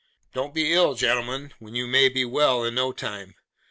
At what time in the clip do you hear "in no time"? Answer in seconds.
2.63-3.35